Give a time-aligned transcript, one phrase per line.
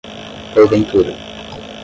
[0.55, 1.13] porventura